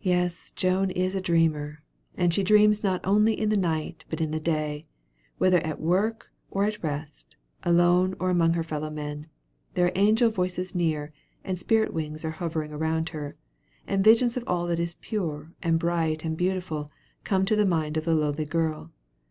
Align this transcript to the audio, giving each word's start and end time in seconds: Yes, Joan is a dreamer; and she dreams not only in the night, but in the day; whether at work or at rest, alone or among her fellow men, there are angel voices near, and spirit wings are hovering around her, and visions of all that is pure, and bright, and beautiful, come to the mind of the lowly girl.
Yes, 0.00 0.50
Joan 0.52 0.90
is 0.92 1.14
a 1.14 1.20
dreamer; 1.20 1.82
and 2.16 2.32
she 2.32 2.42
dreams 2.42 2.82
not 2.82 3.02
only 3.04 3.38
in 3.38 3.50
the 3.50 3.56
night, 3.58 4.02
but 4.08 4.18
in 4.18 4.30
the 4.30 4.40
day; 4.40 4.86
whether 5.36 5.58
at 5.58 5.78
work 5.78 6.30
or 6.50 6.64
at 6.64 6.82
rest, 6.82 7.36
alone 7.64 8.14
or 8.18 8.30
among 8.30 8.54
her 8.54 8.62
fellow 8.62 8.88
men, 8.88 9.26
there 9.74 9.84
are 9.84 9.92
angel 9.94 10.30
voices 10.30 10.74
near, 10.74 11.12
and 11.44 11.58
spirit 11.58 11.92
wings 11.92 12.24
are 12.24 12.30
hovering 12.30 12.72
around 12.72 13.10
her, 13.10 13.36
and 13.86 14.02
visions 14.02 14.38
of 14.38 14.44
all 14.46 14.66
that 14.68 14.80
is 14.80 14.94
pure, 15.02 15.52
and 15.62 15.78
bright, 15.78 16.24
and 16.24 16.38
beautiful, 16.38 16.90
come 17.22 17.44
to 17.44 17.54
the 17.54 17.66
mind 17.66 17.98
of 17.98 18.06
the 18.06 18.14
lowly 18.14 18.46
girl. 18.46 18.90